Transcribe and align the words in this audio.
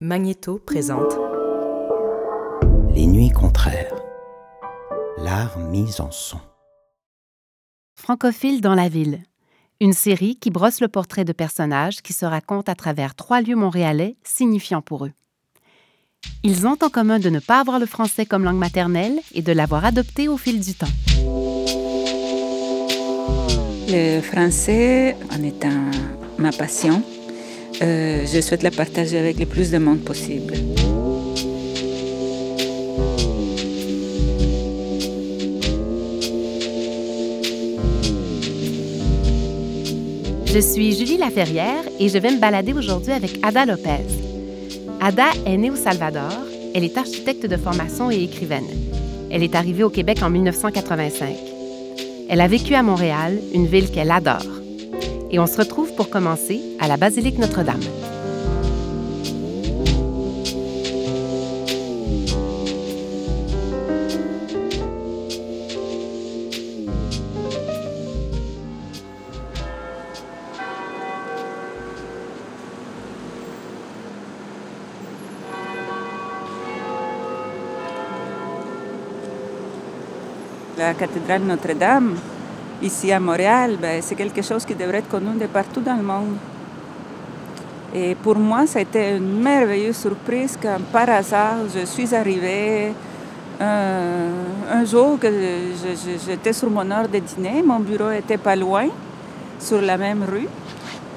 Magnéto 0.00 0.60
présente 0.64 1.12
Les 2.94 3.04
nuits 3.04 3.32
contraires. 3.32 3.96
L'art 5.16 5.58
mis 5.58 6.00
en 6.00 6.12
son. 6.12 6.38
Francophile 7.96 8.60
dans 8.60 8.76
la 8.76 8.88
ville. 8.88 9.24
Une 9.80 9.92
série 9.92 10.36
qui 10.36 10.50
brosse 10.50 10.80
le 10.80 10.86
portrait 10.86 11.24
de 11.24 11.32
personnages 11.32 12.00
qui 12.00 12.12
se 12.12 12.24
racontent 12.24 12.70
à 12.70 12.76
travers 12.76 13.16
trois 13.16 13.40
lieux 13.40 13.56
montréalais 13.56 14.16
signifiants 14.22 14.82
pour 14.82 15.04
eux. 15.04 15.12
Ils 16.44 16.68
ont 16.68 16.76
en 16.80 16.90
commun 16.90 17.18
de 17.18 17.28
ne 17.28 17.40
pas 17.40 17.58
avoir 17.58 17.80
le 17.80 17.86
français 17.86 18.24
comme 18.24 18.44
langue 18.44 18.56
maternelle 18.56 19.18
et 19.34 19.42
de 19.42 19.50
l'avoir 19.50 19.84
adopté 19.84 20.28
au 20.28 20.36
fil 20.36 20.60
du 20.60 20.74
temps. 20.74 20.86
Le 23.88 24.20
français 24.20 25.16
en 25.36 25.42
étant 25.42 25.90
ma 26.38 26.52
passion, 26.52 27.02
euh, 27.82 28.26
je 28.26 28.40
souhaite 28.40 28.62
la 28.62 28.70
partager 28.70 29.18
avec 29.18 29.38
le 29.38 29.46
plus 29.46 29.70
de 29.70 29.78
monde 29.78 30.00
possible. 30.00 30.54
Je 40.46 40.58
suis 40.60 40.96
Julie 40.96 41.18
Laferrière 41.18 41.84
et 42.00 42.08
je 42.08 42.18
vais 42.18 42.32
me 42.32 42.40
balader 42.40 42.72
aujourd'hui 42.72 43.12
avec 43.12 43.38
Ada 43.42 43.66
Lopez. 43.66 44.04
Ada 45.00 45.26
est 45.46 45.56
née 45.56 45.70
au 45.70 45.76
Salvador. 45.76 46.32
Elle 46.74 46.84
est 46.84 46.98
architecte 46.98 47.46
de 47.46 47.56
formation 47.56 48.10
et 48.10 48.22
écrivaine. 48.22 48.66
Elle 49.30 49.42
est 49.42 49.54
arrivée 49.54 49.84
au 49.84 49.90
Québec 49.90 50.18
en 50.22 50.30
1985. 50.30 51.28
Elle 52.28 52.40
a 52.40 52.48
vécu 52.48 52.74
à 52.74 52.82
Montréal, 52.82 53.38
une 53.54 53.66
ville 53.66 53.90
qu'elle 53.90 54.10
adore. 54.10 54.42
Et 55.30 55.38
on 55.38 55.46
se 55.46 55.58
retrouve 55.58 55.87
pour 55.98 56.10
commencer 56.10 56.62
à 56.78 56.86
la 56.86 56.96
basilique 56.96 57.38
Notre-Dame. 57.40 57.80
La 80.78 80.94
cathédrale 80.94 81.42
Notre-Dame, 81.42 82.14
ici 82.82 83.12
à 83.12 83.20
Montréal, 83.20 83.76
ben, 83.80 84.00
c'est 84.02 84.14
quelque 84.14 84.42
chose 84.42 84.64
qui 84.64 84.74
devrait 84.74 84.98
être 84.98 85.08
connu 85.08 85.38
de 85.38 85.46
partout 85.46 85.80
dans 85.80 85.96
le 85.96 86.02
monde. 86.02 86.36
Et 87.94 88.14
pour 88.14 88.36
moi, 88.36 88.66
ça 88.66 88.80
a 88.80 88.82
été 88.82 89.16
une 89.16 89.40
merveilleuse 89.40 89.96
surprise 89.96 90.58
quand 90.60 90.78
par 90.92 91.08
hasard, 91.08 91.56
je 91.74 91.86
suis 91.86 92.14
arrivée 92.14 92.92
euh, 93.60 94.30
un 94.70 94.84
jour 94.84 95.18
que 95.18 95.28
j'étais 96.26 96.52
sur 96.52 96.70
mon 96.70 96.88
heure 96.90 97.08
de 97.08 97.18
dîner, 97.18 97.62
mon 97.62 97.80
bureau 97.80 98.10
était 98.10 98.36
pas 98.36 98.54
loin, 98.54 98.88
sur 99.58 99.80
la 99.80 99.96
même 99.96 100.22
rue. 100.22 100.48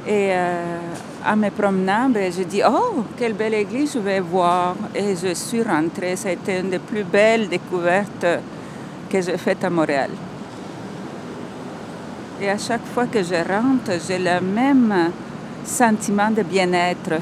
Et 0.08 0.30
euh, 0.32 0.80
en 1.28 1.36
me 1.36 1.50
promenant, 1.50 2.10
ben, 2.10 2.32
je 2.32 2.44
dis 2.44 2.62
Oh, 2.68 3.04
quelle 3.18 3.34
belle 3.34 3.54
église 3.54 3.94
je 3.94 4.00
vais 4.00 4.20
voir. 4.20 4.76
Et 4.96 5.16
je 5.16 5.34
suis 5.36 5.62
rentrée. 5.62 6.16
Ça 6.16 6.30
a 6.30 6.32
été 6.32 6.60
une 6.60 6.70
des 6.72 6.80
plus 6.80 7.04
belles 7.04 7.48
découvertes 7.48 8.26
que 9.10 9.22
j'ai 9.22 9.38
faites 9.38 9.64
à 9.64 9.70
Montréal. 9.70 10.10
Et 12.42 12.50
à 12.50 12.58
chaque 12.58 12.86
fois 12.88 13.06
que 13.06 13.22
je 13.22 13.36
rentre, 13.36 13.92
j'ai 14.08 14.18
le 14.18 14.42
même 14.42 15.12
sentiment 15.64 16.32
de 16.32 16.42
bien-être, 16.42 17.22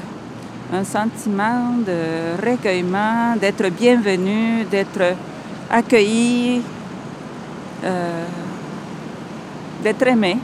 un 0.72 0.82
sentiment 0.82 1.74
de 1.76 2.40
recueillement, 2.42 3.36
d'être 3.36 3.68
bienvenu, 3.68 4.64
d'être 4.64 5.14
accueilli, 5.68 6.62
euh, 7.84 8.24
d'être 9.82 10.06
aimé. 10.06 10.38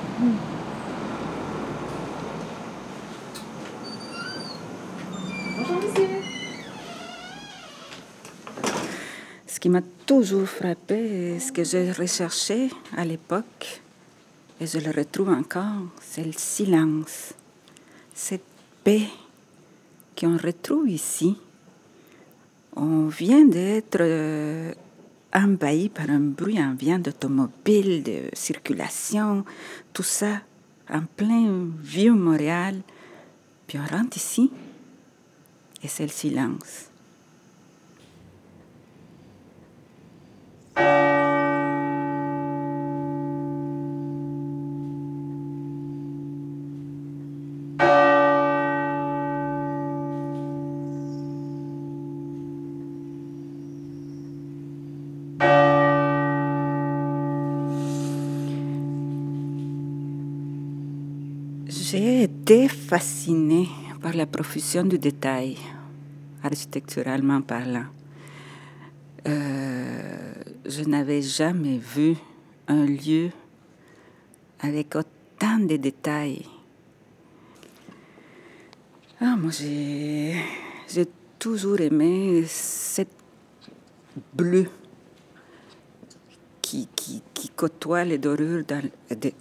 Ce 9.46 9.58
qui 9.58 9.70
m'a 9.70 9.80
toujours 10.04 10.46
frappé, 10.46 11.38
ce 11.40 11.50
que 11.50 11.64
j'ai 11.64 11.92
recherché 11.92 12.68
à 12.94 13.06
l'époque, 13.06 13.80
et 14.60 14.66
je 14.66 14.78
le 14.78 14.90
retrouve 14.90 15.28
encore, 15.28 15.82
c'est 16.00 16.24
le 16.24 16.32
silence, 16.32 17.34
cette 18.14 18.44
paix 18.82 19.06
qu'on 20.18 20.36
retrouve 20.36 20.88
ici. 20.88 21.36
On 22.74 23.06
vient 23.06 23.44
d'être 23.44 23.98
euh, 24.00 24.72
envahi 25.32 25.88
par 25.88 26.08
un 26.10 26.20
bruit 26.20 26.60
ambiant 26.60 26.98
d'automobile, 26.98 28.02
de 28.02 28.30
circulation, 28.32 29.44
tout 29.92 30.02
ça 30.02 30.40
en 30.90 31.02
plein 31.02 31.68
vieux 31.80 32.14
Montréal. 32.14 32.80
Puis 33.66 33.78
on 33.78 33.96
rentre 33.96 34.16
ici 34.16 34.50
et 35.82 35.88
c'est 35.88 36.04
le 36.04 36.10
silence. 36.10 36.90
Été 62.46 62.68
fascinée 62.68 63.68
par 64.00 64.12
la 64.12 64.24
profusion 64.24 64.84
du 64.84 65.00
détail, 65.00 65.56
architecturalement 66.44 67.42
parlant. 67.42 67.86
Euh, 69.26 70.32
je 70.64 70.84
n'avais 70.84 71.22
jamais 71.22 71.78
vu 71.78 72.14
un 72.68 72.86
lieu 72.86 73.30
avec 74.60 74.94
autant 74.94 75.58
de 75.58 75.74
détails. 75.76 76.46
Ah, 79.20 79.34
moi, 79.36 79.50
j'ai, 79.50 80.36
toujours 81.40 81.80
aimé 81.80 82.44
cette 82.46 83.16
bleu 84.32 84.68
qui, 86.62 86.88
qui, 86.94 87.24
qui 87.34 87.48
côtoie 87.48 88.04
les 88.04 88.18
dorures 88.18 88.62
dans, 88.64 88.88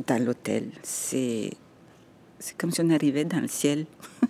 dans 0.07 0.25
l'hôtel. 0.25 0.71
C'est, 0.81 1.51
c'est 2.39 2.57
comme 2.57 2.71
si 2.71 2.81
on 2.81 2.89
arrivait 2.89 3.25
dans 3.25 3.39
le 3.39 3.47
ciel. 3.47 3.85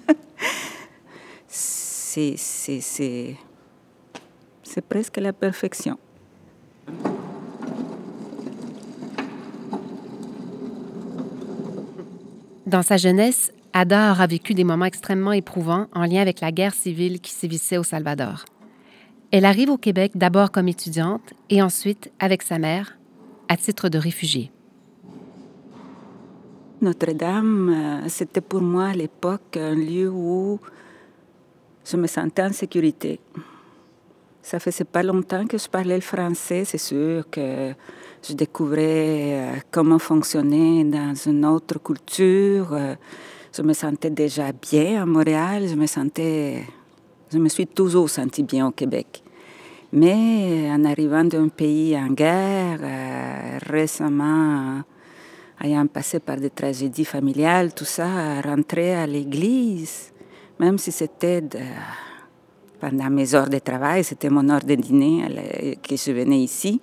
c'est, 1.48 2.36
c'est, 2.38 2.82
c'est, 2.82 3.36
c'est 4.64 4.86
presque 4.86 5.18
la 5.18 5.34
perfection. 5.34 5.98
Dans 12.66 12.82
sa 12.82 12.98
jeunesse, 12.98 13.52
Ada 13.74 14.12
aura 14.12 14.26
vécu 14.26 14.54
des 14.54 14.64
moments 14.64 14.86
extrêmement 14.86 15.34
éprouvants 15.34 15.88
en 15.94 16.06
lien 16.06 16.22
avec 16.22 16.42
la 16.42 16.52
guerre 16.52 16.74
civile 16.74 17.20
qui 17.20 17.32
sévissait 17.32 17.78
au 17.78 17.84
Salvador. 17.84 18.46
Elle 19.32 19.46
arrive 19.46 19.70
au 19.70 19.78
Québec 19.78 20.14
d'abord 20.16 20.50
comme 20.50 20.68
étudiante 20.68 21.34
et 21.50 21.62
ensuite 21.62 22.12
avec 22.20 22.42
sa 22.42 22.58
mère, 22.58 22.98
à 23.50 23.58
titre 23.58 23.90
de 23.90 23.98
réfugiée. 23.98 24.52
Notre-Dame, 26.82 27.70
euh, 27.70 28.10
c'était 28.10 28.42
pour 28.42 28.62
moi 28.62 28.88
à 28.88 28.94
l'époque 28.94 29.56
un 29.56 29.76
lieu 29.76 30.10
où 30.10 30.60
je 31.86 31.96
me 31.96 32.06
sentais 32.06 32.44
en 32.44 32.52
sécurité. 32.52 33.20
Ça 34.42 34.60
faisait 34.60 34.84
pas 34.84 35.02
longtemps 35.02 35.48
que 35.48 35.58
je 35.58 35.70
parlais 35.70 35.96
le 35.96 36.02
français, 36.02 36.66
c'est 36.66 36.78
sûr 36.78 37.30
que 37.30 37.74
je 38.28 38.34
découvrais 38.34 39.56
euh, 39.56 39.60
comment 39.72 40.00
fonctionner 40.00 40.84
dans 40.84 41.14
une 41.16 41.46
autre 41.46 41.82
culture. 41.82 42.74
euh, 42.74 42.96
Je 43.54 43.62
me 43.62 43.74
sentais 43.74 44.10
déjà 44.10 44.52
bien 44.52 45.02
à 45.02 45.06
Montréal, 45.06 45.68
je 45.70 45.76
me 45.76 45.88
sentais, 45.88 46.64
je 47.32 47.38
me 47.38 47.48
suis 47.48 47.68
toujours 47.68 48.10
sentie 48.10 48.44
bien 48.44 48.68
au 48.68 48.72
Québec. 48.72 49.24
Mais 49.94 50.70
en 50.70 50.84
arrivant 50.84 51.24
d'un 51.24 51.48
pays 51.48 51.96
en 51.98 52.10
guerre, 52.10 52.82
récemment 53.66 54.84
ayant 55.62 55.88
passé 55.88 56.20
par 56.20 56.38
des 56.38 56.50
tragédies 56.50 57.06
familiales, 57.06 57.74
tout 57.74 57.86
ça, 57.86 58.42
rentrer 58.42 58.96
à 58.96 59.08
l'église, 59.08 60.12
même 60.60 60.78
si 60.78 60.92
c'était 60.92 61.44
pendant 62.80 63.10
mes 63.10 63.34
heures 63.34 63.50
de 63.50 63.60
travail, 63.60 64.04
c'était 64.04 64.30
mon 64.30 64.48
heure 64.50 64.64
de 64.64 64.76
dîner 64.76 65.28
la- 65.30 65.76
que 65.76 65.96
je 65.96 66.12
venais 66.12 66.42
ici, 66.42 66.82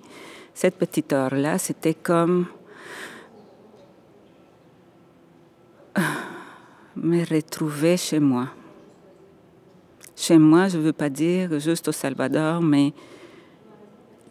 cette 0.53 0.75
petite 0.75 1.13
heure-là, 1.13 1.57
c'était 1.57 1.93
comme 1.93 2.47
me 6.95 7.23
retrouver 7.25 7.97
chez 7.97 8.19
moi. 8.19 8.49
chez 10.15 10.37
moi, 10.37 10.67
je 10.67 10.77
ne 10.77 10.83
veux 10.83 10.93
pas 10.93 11.09
dire 11.09 11.59
juste 11.59 11.87
au 11.87 11.91
Salvador, 11.91 12.61
mais 12.61 12.93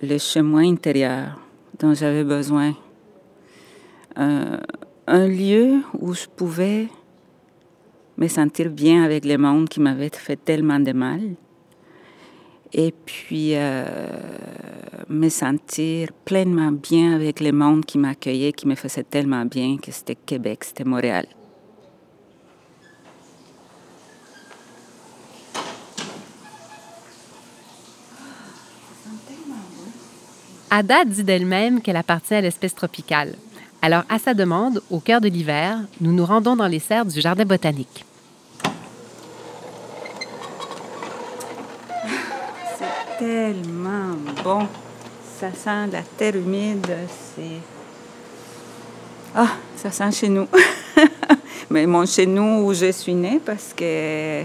le 0.00 0.16
chemin 0.16 0.70
intérieur 0.70 1.38
dont 1.78 1.92
j'avais 1.92 2.24
besoin. 2.24 2.72
Euh, 4.18 4.58
un 5.06 5.26
lieu 5.26 5.82
où 5.98 6.14
je 6.14 6.26
pouvais 6.26 6.88
me 8.18 8.28
sentir 8.28 8.70
bien 8.70 9.04
avec 9.04 9.24
le 9.24 9.38
monde 9.38 9.68
qui 9.68 9.80
m'avait 9.80 10.10
fait 10.12 10.36
tellement 10.36 10.80
de 10.80 10.92
mal. 10.92 11.20
Et 12.74 12.92
puis 13.04 13.50
euh, 13.54 13.84
me 15.08 15.28
sentir 15.28 16.08
pleinement 16.24 16.72
bien 16.72 17.14
avec 17.14 17.40
le 17.40 17.52
monde 17.52 17.84
qui 17.84 17.98
m'accueillait, 17.98 18.52
qui 18.52 18.66
me 18.66 18.74
faisait 18.74 19.02
tellement 19.02 19.44
bien, 19.44 19.76
que 19.76 19.90
c'était 19.92 20.14
Québec, 20.14 20.64
c'était 20.64 20.84
Montréal. 20.84 21.26
Ada 30.70 31.04
dit 31.04 31.22
d'elle-même 31.22 31.82
qu'elle 31.82 31.96
appartient 31.96 32.32
à 32.32 32.40
l'espèce 32.40 32.74
tropicale. 32.74 33.34
Alors, 33.84 34.04
à 34.08 34.20
sa 34.20 34.32
demande, 34.32 34.80
au 34.92 35.00
cœur 35.00 35.20
de 35.20 35.26
l'hiver, 35.26 35.76
nous 36.00 36.12
nous 36.12 36.24
rendons 36.24 36.54
dans 36.54 36.68
les 36.68 36.78
serres 36.78 37.04
du 37.04 37.20
jardin 37.20 37.44
botanique. 37.44 38.04
C'est 42.78 43.18
tellement 43.18 44.14
bon. 44.44 44.68
Ça 45.40 45.48
sent 45.52 45.88
la 45.90 46.02
terre 46.16 46.36
humide. 46.36 46.86
C'est. 47.34 47.58
Ah, 49.34 49.48
ça 49.76 49.90
sent 49.90 50.12
chez 50.12 50.28
nous. 50.28 50.46
Mais 51.70 51.84
mon 51.84 52.06
chez 52.06 52.26
nous 52.26 52.64
où 52.64 52.72
je 52.72 52.92
suis 52.92 53.14
née, 53.14 53.40
parce 53.44 53.74
que 53.76 54.44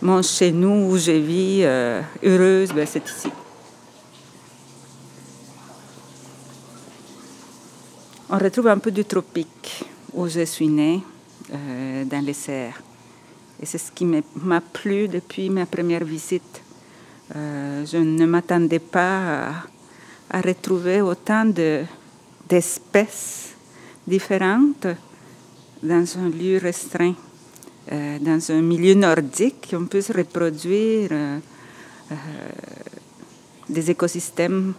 mon 0.00 0.20
chez 0.20 0.50
nous 0.50 0.90
où 0.90 0.98
je 0.98 1.12
vis 1.12 1.60
euh, 1.62 2.02
heureuse, 2.24 2.72
ben, 2.72 2.88
c'est 2.90 3.08
ici. 3.08 3.30
On 8.34 8.38
retrouve 8.38 8.68
un 8.68 8.78
peu 8.78 8.90
du 8.90 9.04
tropique 9.04 9.84
où 10.14 10.26
je 10.26 10.46
suis 10.46 10.68
née, 10.68 11.02
euh, 11.52 12.06
dans 12.06 12.24
les 12.24 12.32
serres. 12.32 12.80
Et 13.60 13.66
c'est 13.66 13.76
ce 13.76 13.92
qui 13.92 14.06
m'a 14.06 14.60
plu 14.62 15.06
depuis 15.06 15.50
ma 15.50 15.66
première 15.66 16.02
visite. 16.02 16.62
Euh, 17.36 17.84
je 17.84 17.98
ne 17.98 18.24
m'attendais 18.24 18.78
pas 18.78 19.50
à, 20.30 20.40
retrouver 20.40 21.02
autant 21.02 21.44
d'espèces 22.48 23.50
différentes 24.06 24.86
dans 25.82 26.18
un 26.18 26.30
lieu 26.30 26.56
restreint, 26.56 27.14
euh, 27.92 28.18
dans 28.18 28.50
un 28.50 28.62
milieu 28.62 28.94
nordique. 28.94 29.74
On 29.78 29.84
peut 29.84 30.00
se 30.00 30.14
reproduire 30.14 31.10
des 33.68 33.90
écosystèmes 33.90 34.72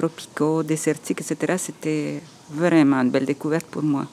tropicaux, 0.00 0.62
désertiques, 0.62 1.20
etc. 1.20 1.54
C'était 1.58 2.22
vraiment 2.50 3.02
une 3.02 3.10
belle 3.10 3.26
découverte 3.26 3.66
pour 3.66 3.82
moi. 3.82 4.06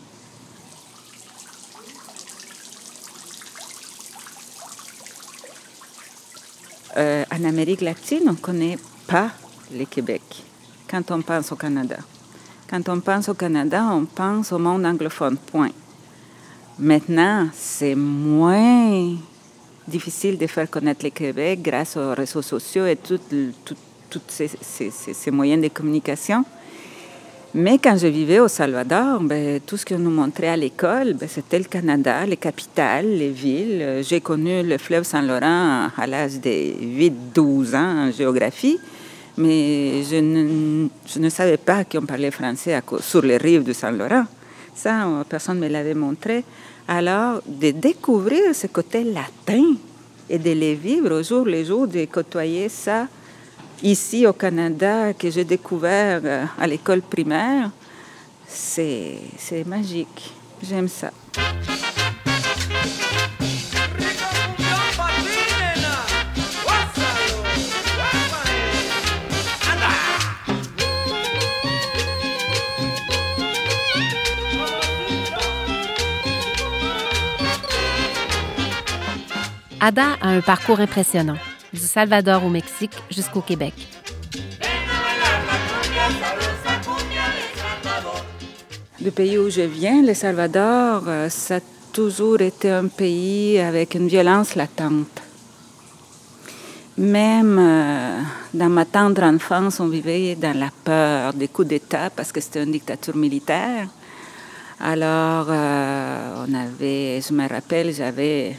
Euh, 6.97 7.23
en 7.31 7.43
Amérique 7.45 7.81
latine, 7.81 8.23
on 8.27 8.31
ne 8.31 8.37
connaît 8.37 8.77
pas 9.07 9.29
le 9.71 9.85
Québec 9.85 10.23
quand 10.89 11.09
on 11.11 11.21
pense 11.21 11.51
au 11.51 11.55
Canada. 11.55 11.97
Quand 12.69 12.89
on 12.89 12.99
pense 12.99 13.29
au 13.29 13.33
Canada, 13.33 13.85
on 13.91 14.05
pense 14.05 14.51
au 14.51 14.59
monde 14.59 14.85
anglophone, 14.85 15.37
point. 15.37 15.71
Maintenant, 16.79 17.47
c'est 17.53 17.95
moins 17.95 19.15
difficile 19.87 20.37
de 20.37 20.47
faire 20.47 20.69
connaître 20.69 21.05
le 21.05 21.11
Québec 21.11 21.61
grâce 21.61 21.95
aux 21.95 22.13
réseaux 22.13 22.41
sociaux 22.41 22.85
et 22.85 22.97
tout, 22.97 23.19
tout, 23.63 23.75
tous 24.09 24.21
ces, 24.29 25.31
moyens 25.31 25.61
de 25.61 25.67
communication. 25.69 26.43
Mais 27.53 27.79
quand 27.79 27.97
je 27.97 28.07
vivais 28.07 28.39
au 28.39 28.47
Salvador, 28.47 29.21
ben, 29.21 29.59
tout 29.65 29.77
ce 29.77 29.85
qu'on 29.85 29.97
nous 29.97 30.11
montrait 30.11 30.49
à 30.49 30.57
l'école, 30.57 31.13
ben, 31.13 31.27
c'était 31.27 31.57
le 31.57 31.65
Canada, 31.65 32.25
les 32.25 32.37
capitales, 32.37 33.07
les 33.07 33.29
villes. 33.29 34.01
J'ai 34.01 34.21
connu 34.21 34.63
le 34.63 34.77
fleuve 34.77 35.03
Saint-Laurent 35.03 35.89
à 35.97 36.07
l'âge 36.07 36.39
de 36.39 37.09
8-12 37.33 37.75
ans 37.75 38.07
en 38.07 38.11
géographie, 38.11 38.77
mais 39.37 40.03
je 40.03 41.19
ne 41.19 41.29
savais 41.29 41.57
pas 41.57 41.83
qu'on 41.85 42.05
parlait 42.05 42.31
français 42.31 42.79
sur 42.99 43.21
les 43.21 43.37
rives 43.37 43.63
du 43.63 43.73
Saint-Laurent. 43.73 44.25
Ça, 44.75 45.07
personne 45.27 45.59
ne 45.59 45.63
me 45.63 45.67
l'avait 45.69 45.95
montré. 45.95 46.43
Alors, 46.87 47.41
de 47.45 47.71
découvrir 47.71 48.53
ce 48.53 48.67
côté 48.67 49.03
latin 49.03 49.63
et 50.29 50.37
de 50.37 50.51
les 50.51 50.75
vivre 50.75 51.19
au 51.19 51.23
jour 51.23 51.45
le 51.45 51.63
jour, 51.63 51.87
de 51.87 52.05
côtoyer 52.05 52.69
ça 52.69 53.07
ici 53.83 54.25
au 54.25 54.33
Canada 54.33 55.13
que 55.13 55.29
j'ai 55.29 55.43
découvert 55.43 56.21
euh, 56.23 56.45
à 56.59 56.67
l'école 56.67 57.01
primaire, 57.01 57.71
c'est 58.47 59.19
magique. 59.65 60.33
J'aime 60.61 60.87
ça. 60.87 61.11
Ada 79.79 80.17
a 80.19 80.29
un 80.29 80.41
parcours 80.41 80.79
impressionnant 80.79 81.37
du 81.77 81.87
Salvador 81.87 82.43
au 82.43 82.49
Mexique 82.49 82.91
jusqu'au 83.09 83.41
Québec. 83.41 83.73
Du 88.99 89.11
pays 89.11 89.37
où 89.37 89.49
je 89.49 89.61
viens, 89.61 90.01
le 90.01 90.13
Salvador, 90.13 91.03
euh, 91.07 91.29
ça 91.29 91.57
a 91.57 91.59
toujours 91.93 92.41
été 92.41 92.69
un 92.69 92.87
pays 92.87 93.59
avec 93.59 93.93
une 93.95 94.07
violence 94.07 94.55
latente. 94.55 95.21
Même 96.97 97.57
euh, 97.59 98.21
dans 98.53 98.69
ma 98.69 98.85
tendre 98.85 99.21
enfance, 99.23 99.79
on 99.79 99.87
vivait 99.87 100.35
dans 100.35 100.57
la 100.57 100.71
peur 100.83 101.33
des 101.33 101.47
coups 101.47 101.67
d'État 101.67 102.09
parce 102.09 102.31
que 102.31 102.41
c'était 102.41 102.63
une 102.63 102.71
dictature 102.71 103.15
militaire. 103.15 103.87
Alors, 104.79 105.47
euh, 105.49 106.45
on 106.47 106.53
avait, 106.53 107.21
je 107.21 107.33
me 107.33 107.47
rappelle, 107.47 107.93
j'avais 107.93 108.57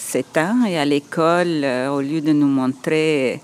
7 0.00 0.36
ans 0.38 0.64
et 0.66 0.78
à 0.78 0.84
l'école, 0.84 1.62
euh, 1.62 1.90
au 1.90 2.00
lieu 2.00 2.20
de 2.20 2.32
nous 2.32 2.48
montrer 2.48 3.40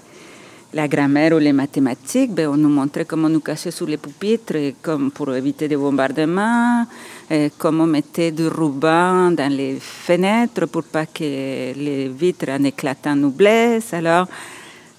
la 0.72 0.88
grammaire 0.88 1.32
ou 1.34 1.38
les 1.38 1.52
mathématiques, 1.52 2.32
ben, 2.32 2.48
on 2.48 2.56
nous 2.56 2.68
montrait 2.68 3.04
comment 3.04 3.28
nous 3.28 3.40
cacher 3.40 3.70
sous 3.70 3.86
les 3.86 3.98
pupitres 3.98 4.74
comme 4.82 5.10
pour 5.10 5.34
éviter 5.34 5.68
des 5.68 5.76
bombardements, 5.76 6.84
et 7.30 7.52
comment 7.56 7.86
mettre 7.86 8.30
du 8.30 8.48
ruban 8.48 9.30
dans 9.30 9.52
les 9.52 9.78
fenêtres 9.80 10.66
pour 10.66 10.84
pas 10.84 11.06
que 11.06 11.22
les 11.22 12.08
vitres 12.08 12.50
en 12.50 12.64
éclatant 12.64 13.14
nous 13.14 13.30
blessent. 13.30 13.94
Alors, 13.94 14.26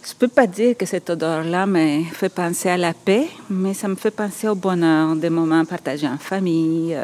je 0.03 0.11
ne 0.13 0.17
peux 0.19 0.29
pas 0.29 0.47
dire 0.47 0.77
que 0.77 0.85
cette 0.85 1.09
odeur-là 1.09 1.65
me 1.65 2.03
fait 2.13 2.29
penser 2.29 2.69
à 2.69 2.77
la 2.77 2.93
paix, 2.93 3.27
mais 3.49 3.73
ça 3.73 3.87
me 3.87 3.95
fait 3.95 4.11
penser 4.11 4.47
au 4.47 4.55
bonheur 4.55 5.15
des 5.15 5.29
moments 5.29 5.65
partagés 5.65 6.07
en 6.07 6.17
famille, 6.17 6.95
euh, 6.95 7.03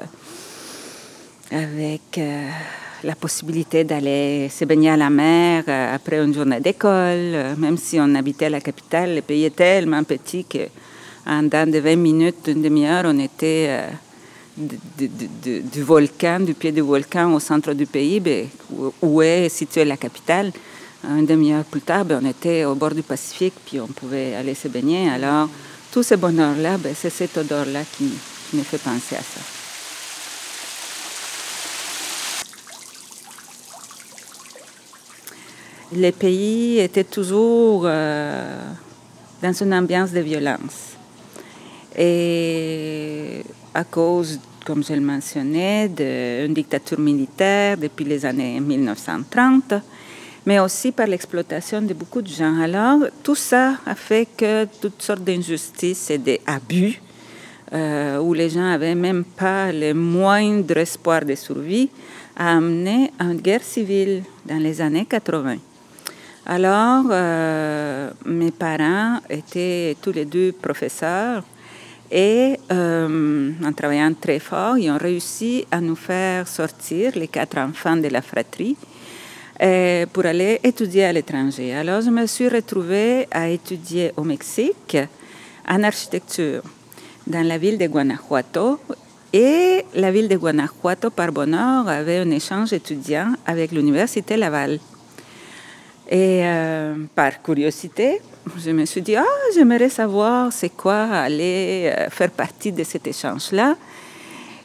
avec... 1.52 2.18
Euh, 2.18 2.50
la 3.04 3.16
possibilité 3.16 3.84
d'aller 3.84 4.50
se 4.50 4.66
baigner 4.66 4.92
à 4.92 4.98
la 4.98 5.10
mer 5.10 5.64
euh, 5.68 5.96
après 5.96 6.18
une 6.24 6.34
journée 6.34 6.60
d'école, 6.60 7.34
euh, 7.36 7.56
même 7.58 7.78
si 7.78 8.00
on 8.00 8.16
habitait 8.16 8.50
la 8.50 8.62
capitale, 8.62 9.16
le 9.16 9.22
pays 9.22 9.46
est 9.46 9.56
tellement 9.56 10.04
petit 10.04 10.46
de 10.46 11.80
20 11.80 11.96
minutes, 11.96 12.48
une 12.48 12.62
demi-heure, 12.62 13.04
on 13.06 13.20
était 13.20 13.68
euh, 13.70 13.90
du, 14.58 15.84
volcan, 15.84 16.40
du 16.40 16.54
pied 16.54 16.72
du 16.72 16.82
volcan 16.82 17.34
au 17.34 17.40
centre 17.40 17.74
du 17.74 17.86
pays, 17.86 18.20
ben, 18.20 18.48
où 19.02 19.22
est 19.22 19.50
située 19.50 19.86
la 19.86 19.98
capitale. 19.98 20.52
Une 21.06 21.26
demi-heure 21.26 21.66
plus 21.66 21.82
tard, 21.82 22.06
ben, 22.06 22.22
on 22.24 22.30
était 22.30 22.64
au 22.66 22.76
bord 22.76 22.92
du 22.92 23.04
Pacifique, 23.04 23.56
puis 23.66 23.80
on 23.80 23.88
pouvait 23.88 24.36
aller 24.36 24.56
se 24.56 24.68
baigner. 24.70 25.10
Alors, 25.10 25.50
tout 25.92 26.04
ce 26.04 26.16
bonheur-là, 26.16 26.78
ben, 26.78 26.94
c'est 26.96 27.10
cette 27.10 27.38
odeur-là 27.38 27.82
qui 27.98 28.12
me 28.54 28.64
fait 28.64 28.78
penser 28.78 29.16
à 29.16 29.22
ça. 29.22 29.63
Les 35.96 36.12
pays 36.12 36.80
étaient 36.80 37.04
toujours 37.04 37.84
euh, 37.86 38.60
dans 39.42 39.54
une 39.54 39.74
ambiance 39.74 40.12
de 40.12 40.20
violence. 40.20 40.94
Et 41.98 43.44
à 43.74 43.84
cause, 43.84 44.40
comme 44.66 44.84
je 44.84 44.94
le 44.94 45.02
mentionnais, 45.02 45.90
d'une 45.90 46.54
dictature 46.54 47.00
militaire 47.00 47.78
depuis 47.78 48.06
les 48.06 48.26
années 48.26 48.60
1930, 48.60 49.76
mais 50.46 50.60
aussi 50.60 50.92
par 50.92 51.08
l'exploitation 51.08 51.82
de 51.82 51.94
beaucoup 51.94 52.22
de 52.22 52.28
gens. 52.28 52.60
Alors, 52.60 53.00
tout 53.22 53.36
ça 53.36 53.76
a 53.86 53.96
fait 53.96 54.28
que 54.36 54.66
toutes 54.82 55.02
sortes 55.02 55.24
d'injustices 55.24 56.10
et 56.10 56.18
d'abus, 56.18 57.02
euh, 57.74 58.20
où 58.20 58.34
les 58.34 58.50
gens 58.50 58.62
n'avaient 58.62 58.96
même 58.96 59.24
pas 59.24 59.72
le 59.72 59.94
moindre 59.94 60.78
espoir 60.78 61.26
de 61.26 61.36
survie, 61.36 61.90
a 62.36 62.58
amené 62.58 63.12
à 63.20 63.26
une 63.26 63.42
guerre 63.42 63.64
civile 63.64 64.24
dans 64.46 64.58
les 64.58 64.82
années 64.82 65.06
80. 65.06 65.58
Alors, 66.46 67.06
euh, 67.10 68.12
mes 68.26 68.52
parents 68.52 69.20
étaient 69.30 69.96
tous 70.02 70.12
les 70.12 70.26
deux 70.26 70.52
professeurs 70.52 71.44
et 72.12 72.60
euh, 72.70 73.52
en 73.64 73.72
travaillant 73.72 74.14
très 74.14 74.40
fort, 74.40 74.78
ils 74.78 74.92
ont 74.92 74.98
réussi 74.98 75.66
à 75.72 75.80
nous 75.80 75.96
faire 75.96 76.46
sortir, 76.48 77.14
les 77.16 77.30
quatre 77.30 77.58
enfants 77.58 77.96
de 77.96 78.10
la 78.10 78.22
fratrie, 78.22 78.76
euh, 79.62 80.06
pour 80.12 80.26
aller 80.26 80.60
étudier 80.64 81.06
à 81.06 81.14
l'étranger. 81.14 81.74
Alors, 81.74 82.02
je 82.02 82.10
me 82.10 82.26
suis 82.26 82.50
retrouvée 82.50 83.26
à 83.32 83.48
étudier 83.48 84.12
au 84.18 84.24
Mexique 84.24 84.98
en 85.68 85.82
architecture 85.82 86.62
dans 87.26 87.48
la 87.48 87.58
ville 87.58 87.78
de 87.78 87.88
Guanajuato. 87.88 88.80
Et 89.32 89.86
la 89.96 90.12
ville 90.12 90.28
de 90.28 90.36
Guanajuato, 90.36 91.10
par 91.10 91.32
bonheur, 91.32 91.88
avait 91.88 92.20
un 92.20 92.30
échange 92.32 92.74
étudiant 92.74 93.34
avec 93.48 93.72
l'Université 93.72 94.36
Laval. 94.36 94.80
Et 96.10 96.42
euh, 96.44 96.96
par 97.16 97.42
curiosité, 97.42 98.20
je 98.58 98.72
me 98.72 98.86
suis 98.86 99.02
dit, 99.02 99.16
ah, 99.16 99.24
j'aimerais 99.56 99.90
savoir 99.90 100.52
c'est 100.52 100.70
quoi 100.70 101.04
aller 101.04 101.94
euh, 101.98 102.10
faire 102.10 102.32
partie 102.32 102.72
de 102.72 102.84
cet 102.84 103.08
échange-là. 103.08 103.76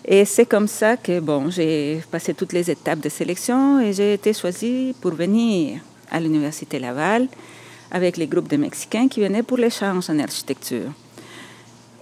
Et 0.04 0.24
c'est 0.24 0.46
comme 0.46 0.68
ça 0.68 0.96
que 0.96 1.20
bon, 1.20 1.50
j'ai 1.50 2.02
passé 2.10 2.34
toutes 2.34 2.52
les 2.52 2.70
étapes 2.70 3.00
de 3.00 3.08
sélection 3.08 3.78
et 3.80 3.92
j'ai 3.92 4.14
été 4.14 4.32
choisie 4.32 4.94
pour 5.00 5.12
venir 5.12 5.80
à 6.10 6.18
l'Université 6.18 6.78
Laval 6.78 7.28
avec 7.90 8.16
les 8.16 8.26
groupes 8.26 8.48
de 8.48 8.56
Mexicains 8.56 9.08
qui 9.08 9.20
venaient 9.20 9.42
pour 9.42 9.58
l'échange 9.58 10.08
en 10.10 10.18
architecture. 10.18 10.90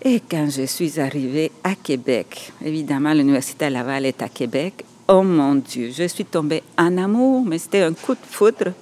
Et 0.02 0.20
quand 0.20 0.48
je 0.50 0.62
suis 0.66 1.00
arrivée 1.00 1.50
à 1.64 1.74
Québec, 1.74 2.52
évidemment 2.64 3.12
l'Université 3.12 3.68
Laval 3.68 4.06
est 4.06 4.22
à 4.22 4.28
Québec, 4.28 4.84
oh 5.08 5.22
mon 5.22 5.56
Dieu, 5.56 5.90
je 5.92 6.04
suis 6.04 6.24
tombée 6.24 6.62
en 6.78 6.96
amour, 6.96 7.44
mais 7.44 7.58
c'était 7.58 7.82
un 7.82 7.92
coup 7.92 8.14
de 8.14 8.26
foudre 8.30 8.72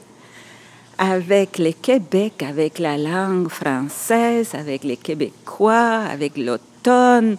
avec 0.99 1.59
le 1.59 1.73
Québec, 1.73 2.43
avec 2.43 2.79
la 2.79 2.97
langue 2.97 3.49
française, 3.49 4.55
avec 4.55 4.85
les 4.85 4.97
Québécois, 4.97 6.03
avec 6.11 6.37
l'automne, 6.37 7.37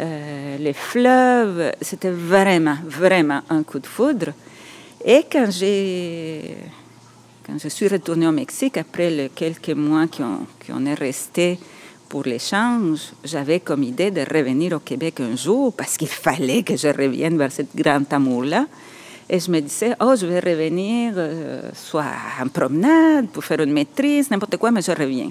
euh, 0.00 0.58
les 0.58 0.72
fleuves. 0.72 1.72
C'était 1.80 2.10
vraiment, 2.10 2.76
vraiment 2.86 3.42
un 3.50 3.62
coup 3.62 3.78
de 3.78 3.86
foudre. 3.86 4.32
Et 5.04 5.24
quand, 5.30 5.48
quand 7.46 7.58
je 7.58 7.68
suis 7.68 7.88
retournée 7.88 8.26
au 8.26 8.32
Mexique, 8.32 8.76
après 8.78 9.10
les 9.10 9.28
quelques 9.28 9.70
mois 9.70 10.06
qui 10.06 10.22
ont, 10.22 10.46
qui 10.64 10.72
ont 10.72 10.82
resté 10.98 11.58
pour 12.08 12.22
l'échange, 12.24 13.12
j'avais 13.24 13.60
comme 13.60 13.82
idée 13.82 14.10
de 14.10 14.20
revenir 14.20 14.72
au 14.72 14.78
Québec 14.78 15.20
un 15.20 15.36
jour 15.36 15.72
parce 15.72 15.96
qu'il 15.96 16.08
fallait 16.08 16.62
que 16.62 16.76
je 16.76 16.88
revienne 16.88 17.36
vers 17.36 17.52
cette 17.52 17.74
grande 17.74 18.06
amour-là. 18.10 18.66
Et 19.28 19.40
je 19.40 19.50
me 19.50 19.60
disais, 19.60 19.94
oh, 20.00 20.14
je 20.16 20.24
vais 20.26 20.40
revenir 20.40 21.12
euh, 21.16 21.70
soit 21.72 22.12
en 22.40 22.48
promenade 22.48 23.28
pour 23.28 23.44
faire 23.44 23.60
une 23.60 23.72
maîtrise, 23.72 24.30
n'importe 24.30 24.56
quoi, 24.58 24.70
mais 24.70 24.82
je 24.82 24.92
reviens. 24.92 25.30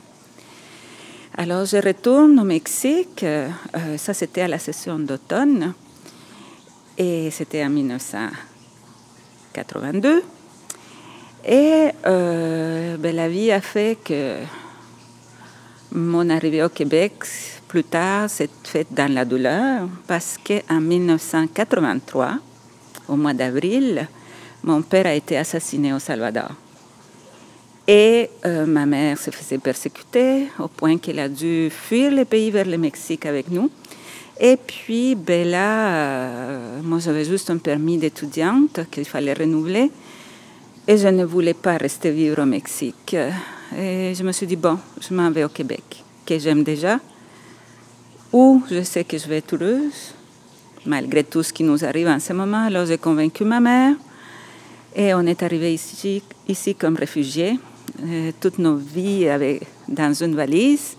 Alors 1.36 1.66
je 1.66 1.78
retourne 1.78 2.40
au 2.40 2.44
Mexique, 2.44 3.24
euh, 3.24 3.50
ça 3.98 4.14
c'était 4.14 4.42
à 4.42 4.48
la 4.48 4.60
session 4.60 5.00
d'automne, 5.00 5.74
et 6.98 7.32
c'était 7.32 7.66
en 7.66 7.70
1982. 7.70 10.24
Et 11.46 11.90
euh, 12.06 12.98
ben, 12.98 13.16
la 13.16 13.30
vie 13.30 13.52
a 13.52 13.62
fait 13.62 13.98
que 14.04 14.38
mon 15.92 16.30
arrivée 16.30 16.64
au 16.64 16.70
Québec 16.70 17.14
plus 17.68 17.84
tard 17.84 18.30
s'est 18.30 18.50
faite 18.64 18.88
dans 18.92 19.12
la 19.12 19.26
douleur 19.26 19.90
parce 20.08 20.38
qu'en 20.38 20.80
1983, 20.80 22.38
au 23.08 23.16
mois 23.16 23.34
d'avril, 23.34 24.08
mon 24.64 24.82
père 24.82 25.06
a 25.06 25.14
été 25.14 25.38
assassiné 25.38 25.94
au 25.94 26.00
Salvador. 26.00 26.52
Et 27.88 28.30
euh, 28.46 28.66
ma 28.66 28.86
mère 28.86 29.18
se 29.18 29.30
faisait 29.30 29.58
persécuter 29.58 30.48
au 30.58 30.70
point 30.70 30.98
qu'elle 30.98 31.20
a 31.20 31.28
dû 31.28 31.70
fuir 31.70 32.12
le 32.12 32.24
pays 32.24 32.50
vers 32.50 32.66
le 32.66 32.78
Mexique 32.78 33.26
avec 33.26 33.50
nous. 33.52 33.70
Et 34.40 34.58
puis, 34.58 35.16
ben 35.16 35.48
là, 35.48 35.94
euh, 35.94 36.82
moi 36.82 37.00
j'avais 37.00 37.26
juste 37.26 37.50
un 37.50 37.58
permis 37.58 37.98
d'étudiante 37.98 38.80
qu'il 38.90 39.06
fallait 39.06 39.34
renouveler. 39.34 39.92
Et 40.88 40.98
je 40.98 41.08
ne 41.08 41.24
voulais 41.24 41.54
pas 41.54 41.78
rester 41.78 42.12
vivre 42.12 42.42
au 42.42 42.46
Mexique. 42.46 43.16
Et 43.78 44.14
je 44.16 44.24
me 44.24 44.32
suis 44.32 44.48
dit, 44.48 44.56
bon, 44.56 44.78
je 45.02 45.14
m'en 45.14 45.32
vais 45.32 45.44
au 45.44 45.50
Québec, 45.50 46.04
que 46.26 46.38
j'aime 46.38 46.64
déjà, 46.64 47.00
où 48.32 48.62
je 48.70 48.82
sais 48.84 49.04
que 49.04 49.18
je 49.18 49.28
vais 49.28 49.38
être 49.38 49.56
heureuse, 49.56 50.14
malgré 50.86 51.24
tout 51.24 51.44
ce 51.44 51.54
qui 51.54 51.64
nous 51.64 51.84
arrive 51.84 52.08
en 52.08 52.20
ce 52.20 52.34
moment. 52.34 52.66
Alors 52.66 52.86
j'ai 52.86 52.98
convaincu 52.98 53.44
ma 53.46 53.60
mère 53.60 53.96
et 54.96 55.14
on 55.14 55.22
est 55.22 55.42
arrivé 55.44 55.74
ici, 55.74 56.22
ici 56.48 56.76
comme 56.76 56.96
réfugiés, 56.96 57.60
euh, 58.04 58.32
toutes 58.40 58.60
nos 58.60 58.76
vies 58.76 59.28
avec, 59.28 59.64
dans 59.88 60.14
une 60.14 60.36
valise. 60.36 60.96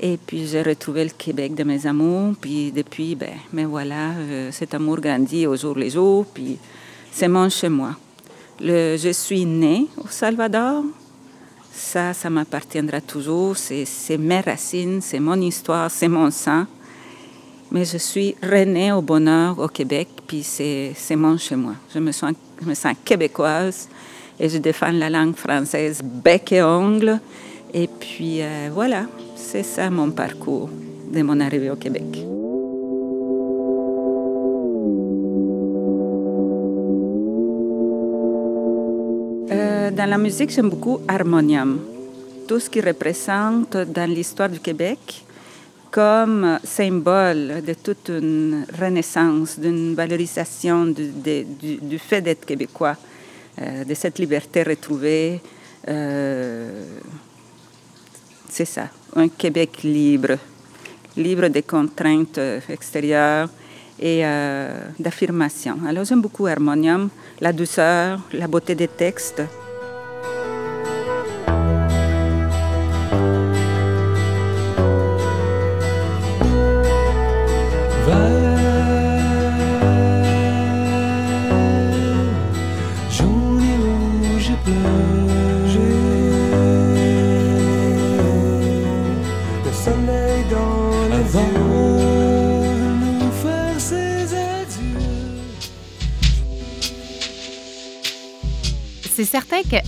Et 0.00 0.16
puis 0.16 0.46
j'ai 0.46 0.62
retrouvé 0.62 1.04
le 1.04 1.10
Québec 1.10 1.54
de 1.54 1.64
mes 1.64 1.86
amours. 1.86 2.34
Puis 2.40 2.72
depuis, 2.72 3.14
ben, 3.14 3.34
mais 3.52 3.64
voilà, 3.64 4.10
euh, 4.12 4.52
cet 4.52 4.74
amour 4.74 5.00
grandit 5.00 5.46
au 5.46 5.56
jour 5.56 5.74
le 5.74 5.88
jour. 5.88 6.24
Puis 6.32 6.56
c'est 7.12 7.28
mon 7.28 7.48
chez 7.48 7.68
moi. 7.68 7.96
Je 8.60 9.10
suis 9.12 9.44
née 9.44 9.86
au 9.98 10.08
Salvador. 10.08 10.84
Ça, 11.72 12.12
ça 12.12 12.28
m'appartiendra 12.28 13.00
toujours. 13.00 13.56
C'est 13.56 14.18
mes 14.18 14.40
racines, 14.40 15.00
c'est 15.00 15.20
mon 15.20 15.40
histoire, 15.40 15.90
c'est 15.90 16.08
mon 16.08 16.30
sang 16.30 16.66
mais 17.70 17.84
je 17.84 17.98
suis 17.98 18.34
renée 18.42 18.92
au 18.92 19.00
bonheur 19.00 19.58
au 19.58 19.68
Québec, 19.68 20.08
puis 20.26 20.42
c'est 20.42 20.94
mon 21.16 21.36
chez 21.36 21.56
moi. 21.56 21.74
Je 21.94 21.98
me, 21.98 22.12
sens, 22.12 22.32
je 22.60 22.68
me 22.68 22.74
sens 22.74 22.94
québécoise 23.04 23.88
et 24.38 24.48
je 24.48 24.58
défends 24.58 24.90
la 24.90 25.08
langue 25.08 25.36
française 25.36 26.00
bec 26.02 26.52
et 26.52 26.62
ongle. 26.62 27.20
Et 27.72 27.86
puis 27.86 28.42
euh, 28.42 28.70
voilà, 28.72 29.06
c'est 29.36 29.62
ça 29.62 29.88
mon 29.90 30.10
parcours 30.10 30.68
de 31.12 31.22
mon 31.22 31.38
arrivée 31.38 31.70
au 31.70 31.76
Québec. 31.76 32.26
Euh, 39.52 39.90
dans 39.90 40.08
la 40.08 40.18
musique, 40.18 40.50
j'aime 40.50 40.70
beaucoup 40.70 41.00
harmonium. 41.06 41.80
Tout 42.48 42.58
ce 42.58 42.68
qui 42.68 42.80
représente 42.80 43.76
dans 43.76 44.10
l'histoire 44.10 44.48
du 44.48 44.58
Québec, 44.58 45.24
comme 45.90 46.58
symbole 46.62 47.62
de 47.66 47.74
toute 47.74 48.08
une 48.08 48.64
renaissance, 48.80 49.58
d'une 49.58 49.94
valorisation 49.94 50.86
du, 50.86 51.98
fait 51.98 52.20
d'être 52.20 52.46
québécois, 52.46 52.96
euh, 53.60 53.84
de 53.84 53.94
cette 53.94 54.18
liberté 54.18 54.62
retrouvée. 54.62 55.40
Euh, 55.88 56.84
c'est 58.48 58.64
ça, 58.64 58.88
un 59.16 59.28
Québec 59.28 59.82
libre, 59.82 60.36
libre 61.16 61.48
des 61.48 61.62
contraintes 61.62 62.40
extérieures 62.68 63.48
et 63.98 64.24
euh, 64.24 64.80
d'affirmation. 64.98 65.78
Alors 65.86 66.04
j'aime 66.04 66.22
beaucoup 66.22 66.46
Harmonium, 66.46 67.10
la 67.40 67.52
douceur, 67.52 68.20
la 68.32 68.48
beauté 68.48 68.74
des 68.74 68.88
textes. 68.88 69.42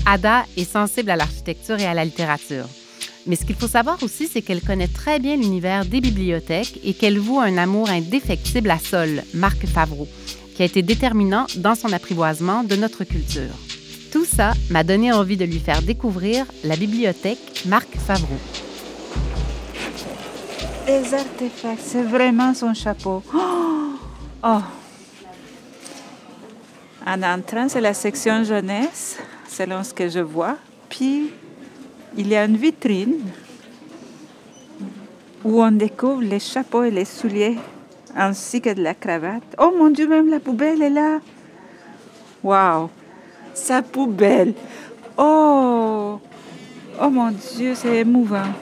Ada 0.06 0.44
est 0.56 0.70
sensible 0.70 1.10
à 1.10 1.16
l'architecture 1.16 1.78
et 1.78 1.86
à 1.86 1.94
la 1.94 2.04
littérature. 2.04 2.66
Mais 3.26 3.36
ce 3.36 3.44
qu'il 3.44 3.54
faut 3.54 3.68
savoir 3.68 4.02
aussi, 4.02 4.26
c'est 4.26 4.42
qu'elle 4.42 4.60
connaît 4.60 4.88
très 4.88 5.18
bien 5.18 5.36
l'univers 5.36 5.84
des 5.84 6.00
bibliothèques 6.00 6.80
et 6.84 6.94
qu'elle 6.94 7.18
voue 7.18 7.38
un 7.38 7.56
amour 7.56 7.88
indéfectible 7.88 8.70
à 8.70 8.78
Sol, 8.78 9.22
Marc 9.34 9.66
Favreau, 9.66 10.08
qui 10.56 10.62
a 10.62 10.64
été 10.64 10.82
déterminant 10.82 11.46
dans 11.56 11.74
son 11.74 11.92
apprivoisement 11.92 12.64
de 12.64 12.76
notre 12.76 13.04
culture. 13.04 13.54
Tout 14.10 14.24
ça 14.24 14.52
m'a 14.70 14.84
donné 14.84 15.12
envie 15.12 15.36
de 15.36 15.44
lui 15.44 15.60
faire 15.60 15.82
découvrir 15.82 16.44
la 16.64 16.76
bibliothèque 16.76 17.62
Marc 17.66 17.88
Favreau. 17.96 18.38
Les 20.86 21.14
artefacts, 21.14 21.80
c'est 21.80 22.02
vraiment 22.02 22.54
son 22.54 22.74
chapeau. 22.74 23.22
Oh! 23.32 23.94
oh. 24.44 24.60
En 27.06 27.22
entrant, 27.22 27.68
c'est 27.68 27.80
la 27.80 27.94
section 27.94 28.44
jeunesse, 28.44 29.18
selon 29.52 29.84
ce 29.84 29.94
que 29.94 30.08
je 30.08 30.20
vois. 30.20 30.56
Puis, 30.88 31.30
il 32.16 32.28
y 32.28 32.36
a 32.36 32.44
une 32.44 32.56
vitrine 32.56 33.20
où 35.44 35.62
on 35.62 35.70
découvre 35.72 36.22
les 36.22 36.40
chapeaux 36.40 36.84
et 36.84 36.90
les 36.90 37.04
souliers, 37.04 37.58
ainsi 38.16 38.60
que 38.60 38.72
de 38.72 38.82
la 38.82 38.94
cravate. 38.94 39.42
Oh 39.58 39.72
mon 39.76 39.90
Dieu, 39.90 40.08
même 40.08 40.28
la 40.28 40.40
poubelle 40.40 40.82
est 40.82 40.90
là. 40.90 41.20
Waouh! 42.42 42.90
sa 43.54 43.82
poubelle. 43.82 44.54
Oh, 45.16 46.20
oh 47.00 47.10
mon 47.10 47.30
Dieu, 47.30 47.74
c'est 47.74 47.98
émouvant. 47.98 48.52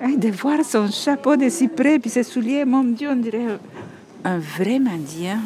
de 0.00 0.28
voir 0.30 0.64
son 0.64 0.90
chapeau 0.90 1.36
de 1.36 1.48
cyprès 1.48 1.98
puis 1.98 2.10
ses 2.10 2.22
souliers, 2.22 2.64
mon 2.64 2.84
Dieu, 2.84 3.08
on 3.10 3.16
dirait 3.16 3.58
un 4.24 4.38
vrai 4.38 4.78
Mandien. 4.78 5.40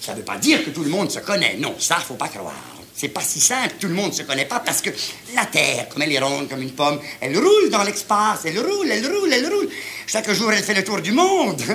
Ça 0.00 0.12
ne 0.12 0.18
veut 0.18 0.24
pas 0.24 0.38
dire 0.38 0.64
que 0.64 0.70
tout 0.70 0.82
le 0.82 0.90
monde 0.90 1.10
se 1.10 1.20
connaît. 1.20 1.56
Non, 1.58 1.74
ça, 1.78 1.96
faut 1.96 2.14
pas 2.14 2.28
croire. 2.28 2.71
C'est 2.94 3.08
pas 3.08 3.22
si 3.22 3.40
simple, 3.40 3.74
tout 3.80 3.88
le 3.88 3.94
monde 3.94 4.12
se 4.12 4.22
connaît 4.22 4.44
pas 4.44 4.60
parce 4.60 4.80
que 4.82 4.90
la 5.34 5.46
Terre, 5.46 5.88
comme 5.88 6.02
elle 6.02 6.12
est 6.12 6.20
ronde 6.20 6.48
comme 6.48 6.62
une 6.62 6.72
pomme, 6.72 7.00
elle 7.20 7.36
roule 7.36 7.70
dans 7.70 7.82
l'espace, 7.82 8.44
elle 8.44 8.58
roule, 8.58 8.90
elle 8.90 9.06
roule, 9.06 9.32
elle 9.32 9.46
roule. 9.46 9.68
Chaque 10.06 10.30
jour, 10.32 10.52
elle 10.52 10.62
fait 10.62 10.74
le 10.74 10.84
tour 10.84 11.00
du 11.00 11.12
monde. 11.12 11.62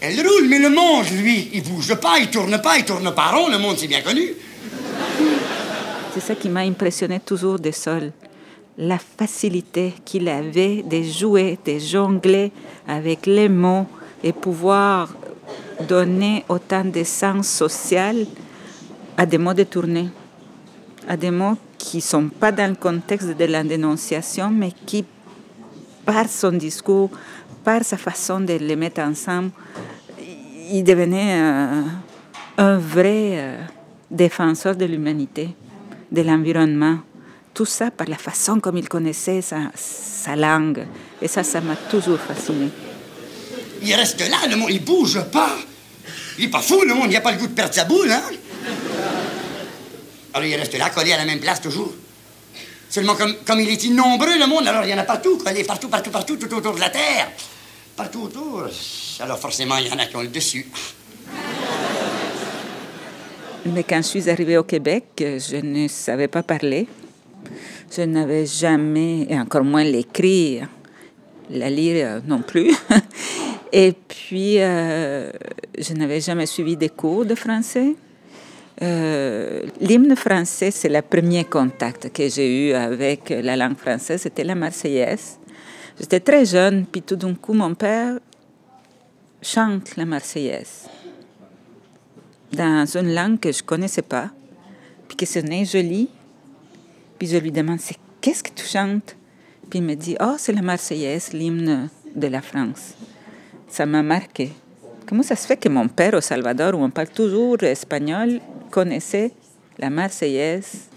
Elle 0.00 0.20
roule, 0.20 0.46
mais 0.48 0.60
le 0.60 0.70
monde, 0.70 1.06
lui, 1.10 1.50
il 1.54 1.62
bouge 1.64 1.92
pas, 1.96 2.20
il 2.20 2.30
tourne 2.30 2.62
pas, 2.62 2.78
il 2.78 2.84
tourne 2.84 3.12
pas 3.12 3.32
rond, 3.32 3.48
le 3.48 3.58
monde, 3.58 3.76
c'est 3.78 3.88
bien 3.88 4.00
connu. 4.00 4.32
C'est 6.14 6.20
ça 6.20 6.34
qui 6.36 6.48
m'a 6.48 6.60
impressionné 6.60 7.18
toujours 7.18 7.58
des 7.58 7.72
sols. 7.72 8.12
La 8.76 8.98
facilité 8.98 9.94
qu'il 10.04 10.28
avait 10.28 10.84
de 10.84 11.02
jouer, 11.02 11.58
de 11.66 11.80
jongler 11.80 12.52
avec 12.86 13.26
les 13.26 13.48
mots 13.48 13.86
et 14.22 14.32
pouvoir 14.32 15.08
donner 15.86 16.44
autant 16.48 16.84
de 16.84 17.04
sens 17.04 17.48
social 17.48 18.26
à 19.16 19.26
des 19.26 19.38
mots 19.38 19.54
détournés, 19.54 20.10
à 21.08 21.16
des 21.16 21.30
mots 21.30 21.56
qui 21.76 21.98
ne 21.98 22.02
sont 22.02 22.28
pas 22.28 22.52
dans 22.52 22.68
le 22.68 22.76
contexte 22.76 23.36
de 23.36 23.44
la 23.44 23.62
dénonciation, 23.64 24.50
mais 24.50 24.72
qui, 24.86 25.04
par 26.04 26.28
son 26.28 26.52
discours, 26.52 27.10
par 27.64 27.84
sa 27.84 27.96
façon 27.96 28.40
de 28.40 28.54
les 28.54 28.76
mettre 28.76 29.00
ensemble, 29.00 29.50
il 30.70 30.84
devenait 30.84 31.40
euh, 31.40 31.82
un 32.58 32.78
vrai 32.78 33.38
euh, 33.38 33.58
défenseur 34.10 34.76
de 34.76 34.84
l'humanité, 34.84 35.54
de 36.10 36.22
l'environnement. 36.22 36.98
Tout 37.54 37.64
ça 37.64 37.90
par 37.90 38.08
la 38.08 38.16
façon 38.16 38.60
comme 38.60 38.76
il 38.76 38.88
connaissait 38.88 39.40
sa, 39.40 39.70
sa 39.74 40.36
langue. 40.36 40.86
Et 41.20 41.28
ça, 41.28 41.42
ça 41.42 41.60
m'a 41.60 41.74
toujours 41.74 42.18
fasciné. 42.18 42.70
Il 43.82 43.94
reste 43.94 44.20
là, 44.20 44.38
le 44.48 44.56
monde, 44.56 44.70
il 44.70 44.82
bouge 44.82 45.20
pas. 45.32 45.56
Il 46.38 46.46
est 46.46 46.48
pas 46.48 46.60
fou, 46.60 46.82
le 46.82 46.94
monde, 46.94 47.06
il 47.06 47.10
n'y 47.10 47.16
a 47.16 47.20
pas 47.20 47.32
le 47.32 47.38
goût 47.38 47.46
de 47.46 47.52
perdre 47.52 47.74
sa 47.74 47.84
boule, 47.84 48.10
hein? 48.10 48.22
Alors 50.34 50.46
il 50.46 50.54
reste 50.54 50.76
là, 50.78 50.90
collé 50.90 51.12
à 51.12 51.16
la 51.16 51.24
même 51.24 51.40
place 51.40 51.60
toujours. 51.60 51.92
Seulement, 52.88 53.14
comme, 53.14 53.34
comme 53.46 53.60
il 53.60 53.68
est 53.68 53.88
nombreux, 53.90 54.38
le 54.38 54.46
monde, 54.46 54.66
alors 54.66 54.84
il 54.84 54.90
y 54.90 54.94
en 54.94 54.98
a 54.98 55.04
partout, 55.04 55.36
collé 55.38 55.64
partout, 55.64 55.88
partout, 55.88 56.10
partout, 56.10 56.36
tout 56.36 56.52
autour 56.54 56.74
de 56.74 56.80
la 56.80 56.90
Terre. 56.90 57.30
Partout 57.96 58.22
autour. 58.22 58.66
Alors 59.20 59.38
forcément, 59.38 59.76
il 59.78 59.88
y 59.88 59.92
en 59.92 59.98
a 59.98 60.06
qui 60.06 60.16
ont 60.16 60.22
le 60.22 60.28
dessus. 60.28 60.66
Mais 63.66 63.82
quand 63.82 63.98
je 63.98 64.08
suis 64.08 64.30
arrivée 64.30 64.56
au 64.56 64.62
Québec, 64.62 65.04
je 65.18 65.56
ne 65.56 65.88
savais 65.88 66.28
pas 66.28 66.42
parler. 66.42 66.86
Je 67.94 68.02
n'avais 68.02 68.46
jamais, 68.46 69.26
et 69.28 69.38
encore 69.38 69.64
moins 69.64 69.84
l'écrire, 69.84 70.68
la 71.50 71.68
lire 71.70 72.22
non 72.26 72.42
plus. 72.42 72.74
Et 73.72 73.92
puis, 73.92 74.60
euh, 74.60 75.30
je 75.78 75.92
n'avais 75.94 76.20
jamais 76.20 76.46
suivi 76.46 76.76
des 76.76 76.88
cours 76.88 77.24
de 77.24 77.34
français. 77.34 77.94
Euh, 78.80 79.62
l'hymne 79.80 80.14
français, 80.16 80.70
c'est 80.70 80.88
le 80.88 81.02
premier 81.02 81.44
contact 81.44 82.12
que 82.12 82.28
j'ai 82.28 82.68
eu 82.68 82.72
avec 82.72 83.30
la 83.30 83.56
langue 83.56 83.76
française, 83.76 84.22
c'était 84.22 84.44
la 84.44 84.54
Marseillaise. 84.54 85.38
J'étais 85.98 86.20
très 86.20 86.44
jeune, 86.46 86.86
puis 86.86 87.02
tout 87.02 87.16
d'un 87.16 87.34
coup, 87.34 87.52
mon 87.52 87.74
père 87.74 88.18
chante 89.42 89.96
la 89.96 90.04
Marseillaise 90.04 90.88
dans 92.52 92.86
une 92.96 93.12
langue 93.14 93.40
que 93.40 93.52
je 93.52 93.62
ne 93.62 93.66
connaissais 93.66 94.02
pas, 94.02 94.30
puis 95.08 95.16
que 95.16 95.26
sonnait 95.26 95.64
jolie. 95.64 96.08
Puis 97.18 97.28
je 97.28 97.36
lui 97.36 97.50
demande, 97.50 97.80
qu'est-ce 98.20 98.42
que 98.42 98.50
tu 98.54 98.64
chantes? 98.64 99.16
Puis 99.68 99.80
il 99.80 99.84
me 99.84 99.94
dit, 99.94 100.16
oh, 100.20 100.36
c'est 100.38 100.52
la 100.52 100.62
Marseillaise, 100.62 101.32
l'hymne 101.32 101.90
de 102.14 102.26
la 102.28 102.40
France 102.40 102.94
ça 103.68 103.86
m'a 103.86 104.02
marqué. 104.02 104.52
Comment 105.06 105.22
ça 105.22 105.36
se 105.36 105.46
fait 105.46 105.56
que 105.56 105.68
mon 105.68 105.88
père 105.88 106.14
au 106.14 106.20
Salvador, 106.20 106.74
où 106.74 106.82
on 106.82 106.90
parle 106.90 107.08
toujours 107.08 107.62
espagnol, 107.62 108.40
connaissait 108.70 109.32
la 109.78 109.90
Marseillaise, 109.90 110.88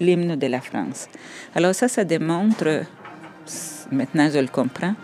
l'hymne 0.00 0.36
de 0.36 0.46
la 0.46 0.60
France? 0.60 1.08
Alors 1.54 1.74
ça, 1.74 1.88
ça 1.88 2.04
démontre, 2.04 2.84
maintenant 3.92 4.30
je 4.32 4.38
le 4.38 4.48
comprends, 4.48 4.94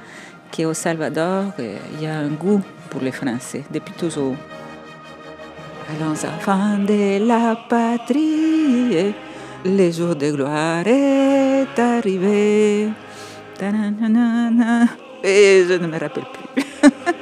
qu'au 0.54 0.72
Salvador, 0.72 1.52
il 1.58 2.02
y 2.02 2.06
a 2.06 2.18
un 2.18 2.30
goût 2.30 2.62
pour 2.90 3.02
les 3.02 3.12
Français, 3.12 3.64
depuis 3.70 3.94
toujours. 3.94 4.36
Allons 5.90 6.12
enfants 6.12 6.78
de 6.78 7.26
la 7.26 7.56
patrie, 7.68 9.14
le 9.64 9.90
jour 9.90 10.16
de 10.16 10.30
gloire 10.30 10.86
est 10.86 11.78
arrivé. 11.78 12.88
Et 15.22 15.64
je 15.68 15.74
ne 15.74 15.86
me 15.86 15.98
rappelle 15.98 16.24
plus. 16.32 16.64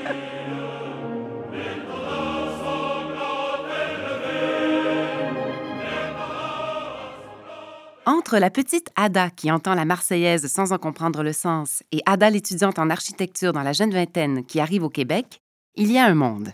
Entre 8.05 8.39
la 8.39 8.51
petite 8.51 8.89
Ada 8.97 9.31
qui 9.31 9.53
entend 9.53 9.75
la 9.75 9.85
Marseillaise 9.85 10.49
sans 10.49 10.73
en 10.73 10.79
comprendre 10.79 11.23
le 11.23 11.33
sens 11.33 11.85
et 11.93 12.01
Ada 12.05 12.31
l'étudiante 12.31 12.81
en 12.81 12.91
architecture 12.91 13.53
dans 13.53 13.63
la 13.63 13.73
jeune 13.73 13.93
vingtaine 13.93 14.45
qui 14.45 14.59
arrive 14.59 14.83
au 14.83 14.89
Québec, 14.89 15.41
il 15.77 15.93
y 15.93 15.99
a 15.99 16.07
un 16.07 16.15
monde. 16.15 16.49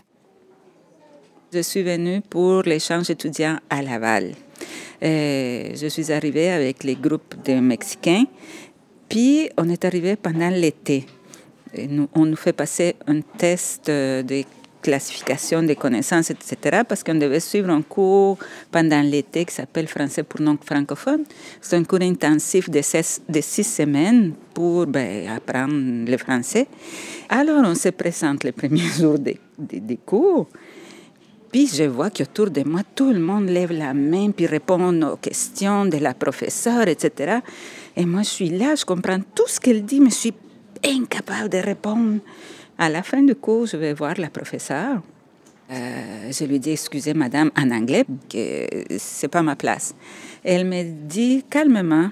Je 1.51 1.61
suis 1.61 1.81
venue 1.81 2.21
pour 2.21 2.61
l'échange 2.61 3.09
étudiant 3.09 3.57
à 3.71 3.81
Laval. 3.81 4.35
Euh, 5.01 5.71
je 5.75 5.87
suis 5.87 6.11
arrivée 6.11 6.51
avec 6.51 6.83
les 6.83 6.95
groupes 6.95 7.33
de 7.43 7.59
Mexicains, 7.59 8.25
puis 9.07 9.49
on 9.57 9.67
est 9.69 9.85
arrivé 9.85 10.17
pendant 10.17 10.49
l'été. 10.49 11.07
on 12.13 12.25
nous 12.27 12.35
fait 12.35 12.53
passer 12.53 12.95
un 13.07 13.21
test 13.21 13.87
de 13.87 14.43
classification 14.81 15.63
des 15.63 15.75
connaissances, 15.75 16.29
etc., 16.31 16.81
parce 16.87 17.03
qu'on 17.03 17.15
devait 17.15 17.39
suivre 17.39 17.69
un 17.69 17.81
cours 17.81 18.37
pendant 18.71 19.01
l'été 19.01 19.45
qui 19.45 19.53
s'appelle 19.53 19.87
Français 19.87 20.23
pour 20.23 20.41
non 20.41 20.57
francophones. 20.63 21.23
C'est 21.61 21.75
un 21.75 21.83
cours 21.83 22.01
intensif 22.01 22.69
de 22.69 22.81
six, 22.81 23.63
semaines 23.63 24.33
pour 24.53 24.85
ben, 24.85 25.27
apprendre 25.29 26.09
le 26.09 26.17
français. 26.17 26.67
Alors, 27.29 27.61
on 27.65 27.75
se 27.75 27.89
présente 27.89 28.43
les 28.43 28.51
premiers 28.51 28.89
jours 28.97 29.19
des, 29.19 29.39
des, 29.57 29.97
cours. 29.97 30.47
Puis 31.51 31.67
je 31.67 31.83
vois 31.83 32.09
qu'autour 32.11 32.51
de 32.51 32.63
moi, 32.63 32.81
tout 32.95 33.11
le 33.11 33.19
monde 33.19 33.49
lève 33.49 33.71
la 33.71 33.93
main 33.93 34.31
puis 34.31 34.45
répond 34.45 35.01
aux 35.01 35.17
questions 35.17 35.85
de 35.85 35.97
la 35.97 36.13
professeure, 36.13 36.87
etc. 36.87 37.39
Et 37.95 38.05
moi, 38.05 38.21
je 38.21 38.29
suis 38.29 38.49
là, 38.49 38.75
je 38.75 38.85
comprends 38.85 39.19
tout 39.35 39.47
ce 39.47 39.59
qu'elle 39.59 39.83
dit, 39.83 39.99
mais 39.99 40.11
je 40.11 40.15
suis 40.15 40.33
incapable 40.85 41.49
de 41.49 41.57
répondre. 41.57 42.19
À 42.81 42.87
la 42.87 43.03
fin 43.03 43.21
du 43.21 43.35
cours, 43.35 43.65
je 43.65 43.75
vais 43.75 43.93
voir 43.93 44.13
la 44.17 44.29
professeure. 44.29 45.01
Euh, 45.69 46.31
je 46.31 46.45
lui 46.45 46.59
dis, 46.59 46.71
excusez 46.71 47.13
madame, 47.13 47.51
en 47.57 47.69
anglais, 47.71 48.05
que 48.29 48.65
c'est 48.97 49.27
pas 49.27 49.41
ma 49.41 49.57
place. 49.57 49.93
Elle 50.45 50.65
me 50.65 50.83
dit 50.83 51.43
calmement, 51.49 52.09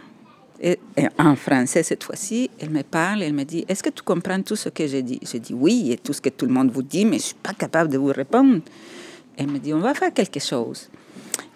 et, 0.62 0.78
en 1.18 1.38
français 1.38 1.84
cette 1.84 2.04
fois-ci, 2.04 2.52
elle 2.60 2.72
me 2.72 2.84
parle, 2.84 3.24
elle 3.24 3.34
me 3.34 3.46
dit, 3.46 3.64
est-ce 3.70 3.82
que 3.82 3.90
tu 3.90 4.04
comprends 4.04 4.42
tout 4.42 4.58
ce 4.58 4.68
que 4.68 4.86
j'ai 4.86 5.04
dit? 5.04 5.22
Je 5.24 5.38
dis 5.38 5.54
oui, 5.54 5.94
et 5.94 5.98
tout 5.98 6.12
ce 6.12 6.20
que 6.20 6.28
tout 6.28 6.46
le 6.46 6.52
monde 6.52 6.70
vous 6.70 6.84
dit, 6.84 7.06
mais 7.06 7.18
je 7.18 7.28
suis 7.28 7.36
pas 7.36 7.54
capable 7.54 7.90
de 7.90 7.98
vous 7.98 8.12
répondre. 8.12 8.60
Elle 9.38 9.48
me 9.48 9.60
dit, 9.60 9.74
on 9.74 9.80
va 9.80 9.94
faire 9.94 10.14
quelque 10.14 10.42
chose. 10.42 10.90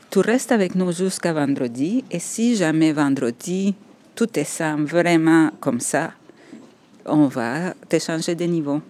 Tu 0.09 0.19
restes 0.19 0.53
avec 0.53 0.73
nous 0.73 0.93
jusqu'à 0.93 1.33
vendredi, 1.33 2.05
et 2.09 2.19
si 2.19 2.55
jamais 2.55 2.93
vendredi, 2.93 3.75
tout 4.15 4.39
est 4.39 4.45
semble 4.45 4.85
vraiment 4.85 5.51
comme 5.59 5.81
ça, 5.81 6.13
on 7.05 7.27
va 7.27 7.73
te 7.89 7.99
changer 7.99 8.35
de 8.35 8.45
niveau. 8.45 8.81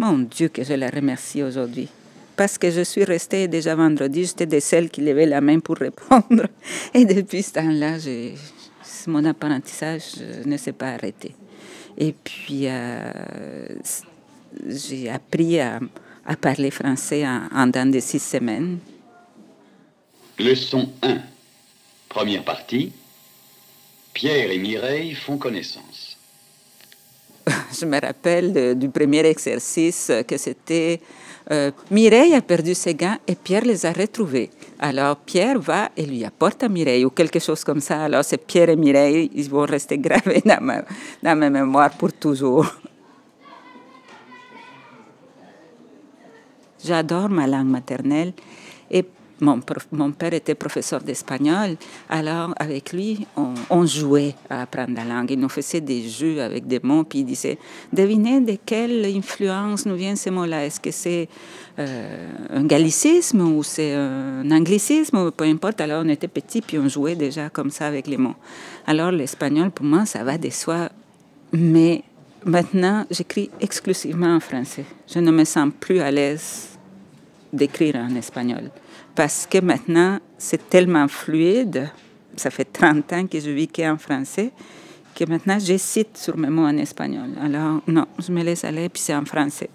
Mon 0.00 0.20
Dieu, 0.20 0.48
que 0.48 0.64
je 0.64 0.72
la 0.72 0.88
remercie 0.88 1.42
aujourd'hui. 1.42 1.86
Parce 2.34 2.56
que 2.56 2.70
je 2.70 2.80
suis 2.80 3.04
restée 3.04 3.48
déjà 3.48 3.74
vendredi, 3.74 4.24
j'étais 4.24 4.46
de 4.46 4.58
celles 4.58 4.88
qui 4.88 5.02
levaient 5.02 5.26
la 5.26 5.42
main 5.42 5.60
pour 5.60 5.76
répondre. 5.76 6.46
Et 6.94 7.04
depuis 7.04 7.42
ce 7.42 7.52
temps-là, 7.52 7.98
mon 9.08 9.22
apprentissage 9.26 10.14
ne 10.46 10.56
s'est 10.56 10.72
pas 10.72 10.92
arrêté. 10.92 11.34
Et 11.98 12.14
puis, 12.14 12.62
euh, 12.62 13.12
j'ai 14.66 15.10
appris 15.10 15.60
à, 15.60 15.80
parler 16.40 16.70
français 16.70 17.26
en, 17.28 17.66
dans 17.66 17.90
de 17.90 18.00
six 18.00 18.20
semaines. 18.20 18.78
Leçon 20.38 20.88
1. 21.02 21.18
Première 22.08 22.44
partie. 22.44 22.90
Pierre 24.14 24.50
et 24.50 24.58
Mireille 24.58 25.14
font 25.14 25.36
connaissance. 25.36 25.89
je 27.78 27.86
me 27.86 28.00
rappelle 28.00 28.78
du 28.78 28.88
premier 28.88 29.26
exercice 29.26 30.10
que 30.26 30.36
c'était 30.36 31.00
euh, 31.50 31.72
Mireille 31.90 32.34
a 32.34 32.42
perdu 32.42 32.74
ses 32.74 32.94
gants 32.94 33.16
et 33.26 33.34
Pierre 33.34 33.64
les 33.64 33.84
a 33.84 33.92
retrouvés. 33.92 34.50
Alors 34.78 35.16
Pierre 35.16 35.58
va 35.58 35.90
et 35.96 36.06
lui 36.06 36.24
apporte 36.24 36.62
à 36.62 36.68
Mireille 36.68 37.04
ou 37.04 37.10
quelque 37.10 37.40
chose 37.40 37.64
comme 37.64 37.80
ça. 37.80 38.04
Alors 38.04 38.24
c'est 38.24 38.46
Pierre 38.46 38.68
et 38.68 38.76
Mireille, 38.76 39.30
ils 39.34 39.50
vont 39.50 39.66
rester 39.66 39.98
gravés 40.06 40.42
dans 40.44 40.60
ma, 40.60 40.82
dans 41.22 41.36
ma 41.36 41.50
mémoire 41.50 41.90
pour 41.90 42.12
toujours. 42.12 42.66
J'adore 46.84 47.28
ma 47.28 47.46
langue 47.46 47.66
maternelle 47.66 48.32
et 48.90 49.04
mon, 49.40 50.12
père 50.12 50.34
était 50.34 50.54
professeur 50.54 51.00
d'espagnol, 51.00 51.76
alors 52.08 52.54
avec 52.58 52.92
lui, 52.92 53.26
on, 53.70 53.86
jouait 53.86 54.34
à 54.48 54.62
apprendre 54.62 54.94
la 54.94 55.04
langue. 55.04 55.30
Il 55.30 55.40
nous 55.40 55.48
faisait 55.48 55.80
des 55.80 56.08
jeux 56.08 56.42
avec 56.42 56.66
des 56.66 56.80
mots, 56.82 57.04
puis 57.04 57.20
il 57.20 57.24
disait, 57.24 57.58
devinez 57.92 58.40
de 58.40 58.56
quelle 58.64 59.04
influence 59.06 59.86
nous 59.86 59.96
viennent 59.96 60.16
ces 60.16 60.30
mots-là. 60.30 60.66
Est-ce 60.66 60.80
que 60.80 60.90
c'est 60.90 61.28
euh, 61.78 62.28
un 62.50 62.64
gallicisme 62.64 63.40
ou 63.40 63.62
c'est 63.62 63.94
un 63.94 64.50
anglicisme, 64.50 65.30
peu 65.30 65.44
importe? 65.44 65.80
Alors 65.80 66.02
on 66.04 66.08
était 66.08 66.28
petits, 66.28 66.60
puis 66.60 66.78
on 66.78 66.88
jouait 66.88 67.16
déjà 67.16 67.48
comme 67.48 67.70
ça 67.70 67.86
avec 67.86 68.06
les 68.06 68.16
mots. 68.16 68.36
Alors 68.86 69.10
l'espagnol, 69.10 69.70
pour 69.70 69.86
moi, 69.86 70.06
ça 70.06 70.22
va 70.22 70.38
de 70.38 70.50
soi, 70.50 70.90
mais 71.52 72.02
maintenant, 72.44 73.06
j'écris 73.10 73.50
exclusivement 73.60 74.34
en 74.36 74.40
français. 74.40 74.84
Je 75.12 75.18
ne 75.18 75.30
me 75.30 75.44
sens 75.44 75.70
plus 75.78 76.00
à 76.00 76.10
l'aise 76.10 76.78
d'écrire 77.52 77.96
en 77.96 78.14
espagnol 78.14 78.70
parce 79.14 79.46
que 79.46 79.58
maintenant, 79.58 80.18
c'est 80.38 80.68
tellement 80.70 81.08
fluide. 81.08 81.90
Ça 82.36 82.50
fait 82.50 82.64
30 82.64 83.12
ans 83.12 83.26
que 83.26 83.40
je 83.40 83.50
vis 83.50 83.68
qu'en 83.68 83.98
français 83.98 84.52
que 85.14 85.24
maintenant, 85.24 85.58
j'hésite 85.58 86.16
sur 86.16 86.36
mes 86.36 86.48
mots 86.48 86.64
en 86.64 86.76
espagnol. 86.78 87.30
Alors, 87.42 87.82
non, 87.86 88.06
je 88.18 88.32
me 88.32 88.42
laisse 88.42 88.64
aller, 88.64 88.88
puis 88.88 89.02
c'est 89.02 89.14
en 89.14 89.24
français. 89.24 89.68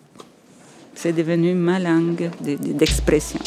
C'est 0.96 1.14
devenu 1.14 1.54
ma 1.54 1.80
langue 1.80 2.32
d'expression. 2.42 3.40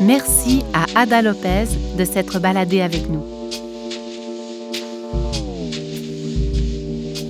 Merci 0.00 0.62
à 0.72 1.00
Ada 1.00 1.22
Lopez 1.22 1.64
de 1.96 2.04
s'être 2.04 2.38
baladée 2.38 2.82
avec 2.82 3.08
nous. 3.08 3.31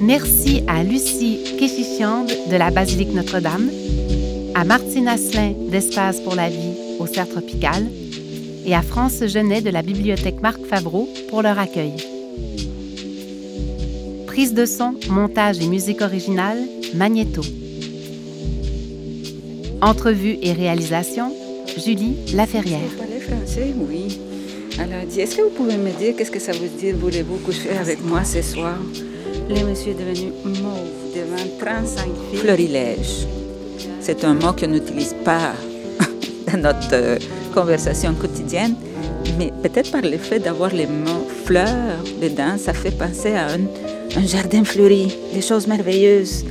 Merci 0.02 0.64
à 0.66 0.82
Lucie 0.82 1.38
Kéchichiande 1.60 2.32
de 2.50 2.56
la 2.56 2.72
Basilique 2.72 3.14
Notre-Dame, 3.14 3.70
à 4.52 4.64
Martine 4.64 5.06
Asselin 5.06 5.52
d'Espace 5.70 6.18
pour 6.18 6.34
la 6.34 6.48
vie 6.48 6.74
au 6.98 7.06
Cerf 7.06 7.28
Tropical 7.28 7.86
et 8.66 8.74
à 8.74 8.82
France 8.82 9.24
Genet 9.24 9.60
de 9.60 9.70
la 9.70 9.82
Bibliothèque 9.82 10.42
Marc 10.42 10.60
Favreau 10.66 11.08
pour 11.28 11.42
leur 11.42 11.56
accueil. 11.56 11.92
Prise 14.26 14.54
de 14.54 14.66
son, 14.66 14.96
montage 15.08 15.60
et 15.60 15.68
musique 15.68 16.00
originale, 16.00 16.58
Magnéto. 16.94 17.42
Entrevue 19.80 20.36
et 20.42 20.52
réalisation, 20.52 21.32
Julie 21.76 22.16
Laferrière. 22.34 22.90
Français, 23.20 23.72
oui. 23.76 24.18
Dit, 25.08 25.20
est-ce 25.20 25.36
que 25.36 25.42
vous 25.42 25.50
pouvez 25.50 25.76
me 25.76 25.90
dire 25.92 26.16
qu'est-ce 26.16 26.30
que 26.30 26.40
ça 26.40 26.52
veut 26.52 26.68
dire, 26.76 26.96
voulez-vous 26.96 27.36
coucher 27.36 27.70
avec 27.70 28.04
moi 28.04 28.24
ce 28.24 28.42
soir? 28.42 28.78
Le 29.54 29.66
monsieur 29.66 29.92
est 29.92 30.60
mauve 30.62 31.12
devant 31.14 31.44
35 31.60 32.04
filles. 32.04 32.38
Florilège. 32.38 33.26
C'est 34.00 34.24
un 34.24 34.32
mot 34.32 34.54
qu'on 34.58 34.68
n'utilise 34.68 35.14
pas 35.26 35.52
dans 36.52 36.58
notre 36.58 36.94
euh, 36.94 37.18
conversation 37.52 38.14
quotidienne, 38.14 38.74
mais 39.38 39.52
peut-être 39.62 39.90
par 39.92 40.00
le 40.00 40.16
fait 40.16 40.38
d'avoir 40.38 40.70
les 40.70 40.86
mots 40.86 41.28
fleurs 41.44 42.02
dedans, 42.22 42.56
ça 42.56 42.72
fait 42.72 42.92
penser 42.92 43.34
à 43.34 43.48
un, 43.48 43.60
un 44.16 44.26
jardin 44.26 44.64
fleuri, 44.64 45.14
des 45.34 45.42
choses 45.42 45.66
merveilleuses. 45.66 46.44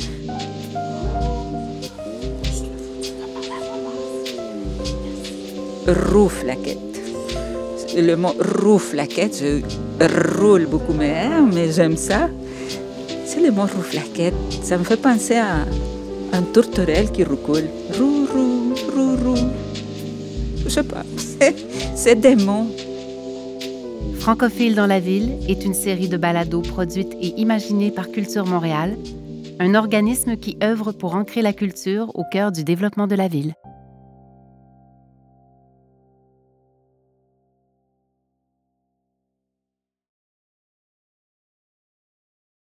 rouflaquette. 5.87 6.77
Le 7.97 8.15
mot 8.15 8.35
rouflaquette, 8.61 9.41
je 9.41 10.39
roule 10.39 10.67
beaucoup 10.67 10.93
mes 10.93 11.27
mais 11.51 11.71
j'aime 11.71 11.97
ça. 11.97 12.29
Le 13.43 13.49
mot 13.51 13.63
rouflaquette. 13.63 14.35
Ça 14.61 14.77
me 14.77 14.83
fait 14.83 15.01
penser 15.01 15.35
à 15.35 15.65
un 16.33 16.41
tourterelle 16.43 17.11
qui 17.11 17.23
roucoule. 17.23 17.67
Rou, 17.97 18.27
rou, 18.31 18.73
rou, 18.95 19.15
rou. 19.23 19.37
Je 20.63 20.69
sais 20.69 20.83
pas. 20.93 21.03
C'est 21.95 22.19
des 22.19 22.35
mots. 22.35 22.67
Francophile 24.19 24.75
dans 24.75 24.85
la 24.85 24.99
ville 24.99 25.31
est 25.47 25.65
une 25.65 25.73
série 25.73 26.07
de 26.07 26.17
balados 26.17 26.61
produites 26.61 27.13
et 27.19 27.39
imaginées 27.41 27.89
par 27.89 28.11
Culture 28.11 28.45
Montréal, 28.45 28.95
un 29.59 29.73
organisme 29.73 30.37
qui 30.37 30.57
œuvre 30.61 30.91
pour 30.91 31.15
ancrer 31.15 31.41
la 31.41 31.53
culture 31.53 32.11
au 32.15 32.23
cœur 32.31 32.51
du 32.51 32.63
développement 32.63 33.07
de 33.07 33.15
la 33.15 33.27
ville. 33.27 33.55